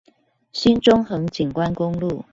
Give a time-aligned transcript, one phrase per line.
[0.51, 2.25] 新中橫景觀公路